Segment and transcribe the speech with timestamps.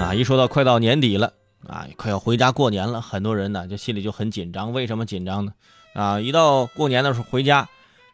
[0.00, 1.30] 啊，一说到快到年底了
[1.68, 4.72] 啊，快要回家过年了，很多人呢就心里就很紧张。
[4.72, 5.52] 为什么紧张呢？
[5.92, 7.68] 啊，一到过年的时候回家，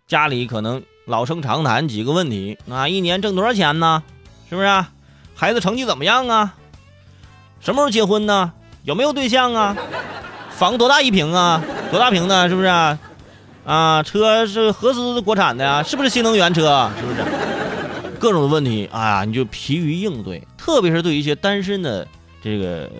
[0.09, 4.03] 家里可能老生常谈几个问题啊，一年挣多少钱呢？
[4.51, 4.91] 是不是啊？
[5.37, 6.55] 孩子成绩怎么样啊？
[7.61, 8.53] 什么时候结婚呢？
[8.83, 9.77] 有没有对象啊？
[10.51, 11.63] 房多大一平啊？
[11.93, 12.49] 多大平的？
[12.49, 12.99] 是不是啊？
[13.65, 15.83] 啊，车是合资国产的呀？
[15.85, 16.91] 是不是新能源车？
[16.99, 17.56] 是不是？
[18.27, 20.43] 各种问题啊，你就疲于应对。
[20.59, 22.05] 特别是对于一些单身的
[22.43, 22.91] 这个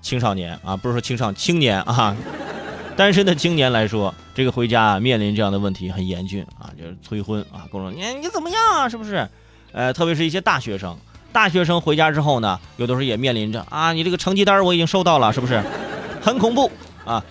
[0.00, 2.16] 青少年啊，不是说青少青年啊，
[2.96, 8.88] 单身的青年来说，这个回家面临这样的问题很严峻啊，就是催婚啊，各种你你怎么样啊？
[8.88, 9.28] 是不是？
[9.72, 10.96] 呃，特别是一些大学生，
[11.32, 15.60] 大学生回家之后呢，有的时候也面临着啊，你这个成绩单我已经收到了，是不是？
[16.22, 16.70] 很恐怖
[17.04, 17.24] 啊！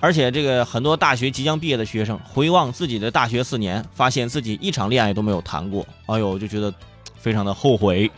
[0.00, 6.72] 而且这个很多大学即将毕业的学生回望自己的大学四年，发现自己一场恋爱都没有谈过，哎呦，就觉得
[7.22, 8.10] 非常的后悔。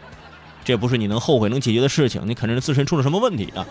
[0.64, 3.66] 这不是你能后悔能解决的事情，你肯定是自身出了什么问题啊！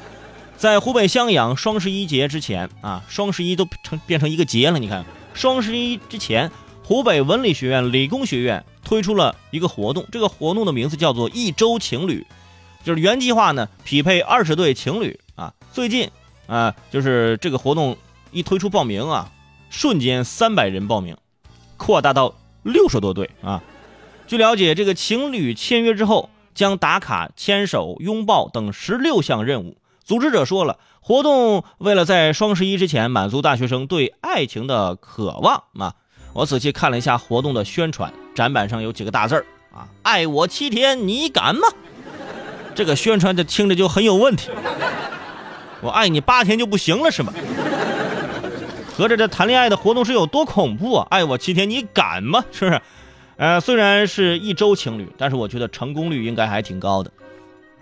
[0.56, 4.78] 在湖北襄阳双十一节之前啊，双十一都成变成一个节了。
[4.78, 6.52] 你看，双十一之前，
[6.84, 12.26] 湖北文理学院理工学院推出了一个活动，这个活动的名字叫做“一周情侣”，
[12.86, 15.52] 就是原计划呢匹配二十对情侣啊。
[15.72, 16.08] 最近
[16.45, 17.98] 啊，就是这个活动
[18.31, 19.31] 一推出报名啊，
[19.72, 21.17] 瞬间三百人报名，
[21.78, 23.64] 扩大到六十多对啊。
[24.34, 26.31] 据了解，这个情侣签约之后。
[26.56, 29.78] 将打卡、牵手、拥抱等十六项任务。
[30.03, 35.95] 组织者说了，活动为了在双十一之前满足大学生对爱情的渴望啊。
[36.34, 41.67] 我仔细看了一下活动的宣传，展板上有几个大字儿啊：“爱我七天，你敢吗？”
[42.76, 44.52] 这个宣传的听着就很有问题。
[45.81, 47.34] 我爱你八天就不行了是吗？
[48.95, 51.08] 合着这谈恋爱的活动是有多恐怖啊？
[51.09, 52.45] 爱我七天，你敢吗？
[52.52, 52.80] 是不是？
[53.38, 57.12] 呃，虽然是一周情侣，但是我觉得成功率应该还挺高的，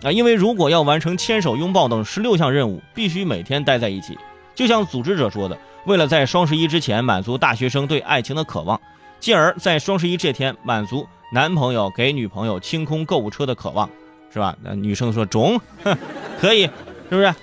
[0.04, 4.18] 啊，因为如果要完成牵手、拥抱等十六项任务，必须每天待在一起。
[4.56, 8.80] 就像组织者说的，为了在双十一之前满足大学生对爱情的渴望，
[9.20, 13.90] 进而，在双十一这天满足男朋友给女朋友清空购物车的渴望，
[14.32, 14.56] 是吧？
[14.64, 15.60] 那女生说中，
[16.40, 16.64] 可以，
[17.10, 17.34] 是不是？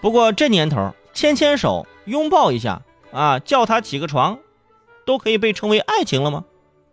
[0.00, 4.38] 不过这年头，牵牵手、拥抱一下啊，叫他起个床，
[5.04, 6.44] 都可以被称为爱情了吗？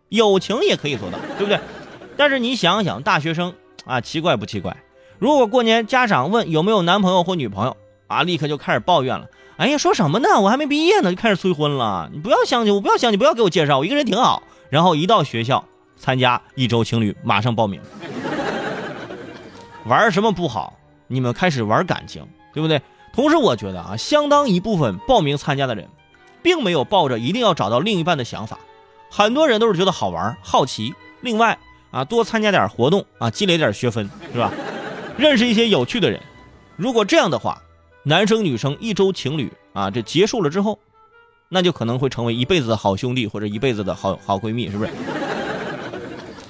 [0.10, 1.60] 友情也可以做到，对不对？
[2.18, 3.54] 但是你想想，大学生
[3.86, 4.76] 啊，奇怪不奇怪？
[5.18, 7.78] 如果过年家长问有没有男朋友或女朋友
[8.08, 9.28] 啊，立刻就开始抱怨了。
[9.58, 10.40] 哎呀，说什么呢？
[10.40, 12.10] 我还没毕业呢，就开始催婚了。
[12.12, 14.44] 你不要相信我，不要相信，不要给我介绍，我一个人挺好。
[14.70, 15.66] 然后一到学校
[15.98, 17.82] 参加一周情侣，马上报名。
[19.86, 20.74] 玩什么不好？
[21.08, 22.82] 你们开始玩感情，对不对？
[23.12, 25.88] 同时，我觉得啊，相当一部分报名参加的人，
[26.42, 28.60] 并没有抱着一定要找到另一半的想法。
[29.10, 30.94] 很多人都是觉得好玩、好奇。
[31.22, 31.58] 另外
[31.92, 34.54] 啊，多参加点活动啊，积累点学分，是吧？
[35.18, 36.22] 认识一些有趣的人。
[36.78, 37.62] 如果这样的话，
[38.04, 40.80] 男生女生一周情侣啊，这结束了之后，
[41.50, 44.92] 那就可能会成为一辈子的好兄弟或者一辈子的好好闺蜜，是不是？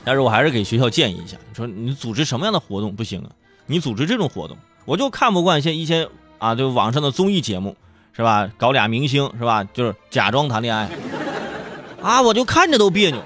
[0.04, 3.32] 但是我还是给学校建议一下，说你组织什么样的活动不行啊？
[3.66, 7.76] 你组织这种活动，我就看不惯像一些啊，就网上的综艺节目，
[8.14, 8.50] 是吧？
[8.58, 9.64] 搞俩明星，是吧？
[9.64, 10.90] 就是假装谈恋爱。
[12.02, 13.22] 啊，我就看着都别扭，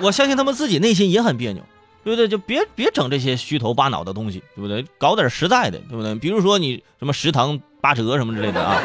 [0.00, 1.62] 我相信他们自己内心也很别扭，
[2.04, 2.26] 对不对？
[2.28, 4.84] 就别别整这些虚头巴脑的东西，对不对？
[4.98, 6.14] 搞点实在的，对不对？
[6.16, 8.80] 比如说你什么食堂八折什么之类的啊，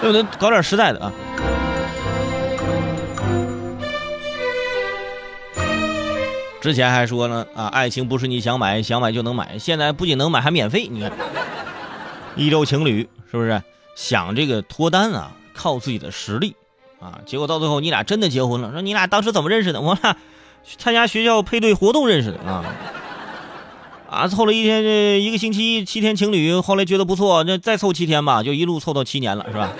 [0.00, 0.22] 对不对？
[0.38, 1.12] 搞点实在的啊。
[6.60, 11.12] 之前还说呢，啊，爱情不是你想买想买就能买，现在不仅能买还免费，你看，
[12.34, 13.62] 一周情侣是不是？
[13.94, 16.54] 想这个脱单啊，靠自己的实力。
[17.00, 17.20] 啊！
[17.26, 18.72] 结果到最后，你俩真的结婚了。
[18.72, 19.80] 说你俩当时怎么认识的？
[19.80, 20.16] 我俩
[20.76, 22.64] 参加学校配对活动认识的啊！
[24.10, 29.70] 啊，凑了一天，这一个星期七天情侣，后来觉得不错，那再凑七天吧，就一路凑到七年了，是吧？